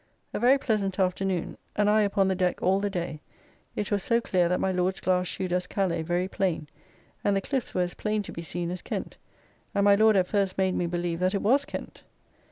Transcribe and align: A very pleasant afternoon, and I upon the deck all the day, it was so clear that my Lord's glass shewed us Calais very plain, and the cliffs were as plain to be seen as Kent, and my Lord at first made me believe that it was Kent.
A 0.33 0.39
very 0.39 0.57
pleasant 0.57 0.97
afternoon, 0.97 1.59
and 1.75 1.87
I 1.87 2.01
upon 2.01 2.27
the 2.27 2.33
deck 2.33 2.63
all 2.63 2.79
the 2.79 2.89
day, 2.89 3.21
it 3.75 3.91
was 3.91 4.01
so 4.01 4.19
clear 4.19 4.49
that 4.49 4.59
my 4.59 4.71
Lord's 4.71 4.99
glass 4.99 5.27
shewed 5.27 5.53
us 5.53 5.67
Calais 5.67 6.01
very 6.01 6.27
plain, 6.27 6.67
and 7.23 7.35
the 7.37 7.39
cliffs 7.41 7.75
were 7.75 7.81
as 7.83 7.93
plain 7.93 8.23
to 8.23 8.31
be 8.31 8.41
seen 8.41 8.71
as 8.71 8.81
Kent, 8.81 9.17
and 9.75 9.85
my 9.85 9.93
Lord 9.93 10.15
at 10.15 10.25
first 10.25 10.57
made 10.57 10.73
me 10.73 10.87
believe 10.87 11.19
that 11.19 11.35
it 11.35 11.43
was 11.43 11.65
Kent. 11.65 12.01